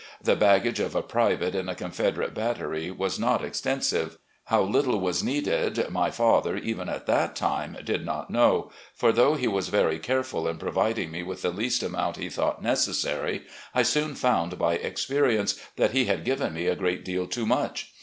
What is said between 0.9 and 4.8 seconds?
a private in a Confederate battery was not extensive. How